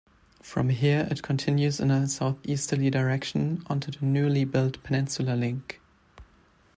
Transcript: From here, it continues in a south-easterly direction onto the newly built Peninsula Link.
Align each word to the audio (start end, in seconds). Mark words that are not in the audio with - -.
From 0.41 0.69
here, 0.69 1.07
it 1.11 1.21
continues 1.21 1.79
in 1.79 1.91
a 1.91 2.07
south-easterly 2.07 2.89
direction 2.89 3.61
onto 3.67 3.91
the 3.91 4.03
newly 4.03 4.45
built 4.45 4.81
Peninsula 4.81 5.35
Link. 5.35 5.79